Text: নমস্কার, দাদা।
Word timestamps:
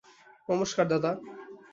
নমস্কার, 0.49 0.85
দাদা। 0.87 1.11